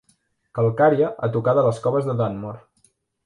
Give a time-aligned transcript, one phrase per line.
[0.59, 2.61] Calcària, a tocar de les coves de Dunmore.